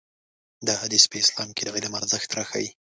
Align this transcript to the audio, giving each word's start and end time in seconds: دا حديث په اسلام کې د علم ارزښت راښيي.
دا 0.67 0.73
حديث 0.83 1.03
په 1.07 1.15
اسلام 1.23 1.49
کې 1.55 1.63
د 1.65 1.69
علم 1.75 1.93
ارزښت 1.99 2.29
راښيي. 2.37 2.69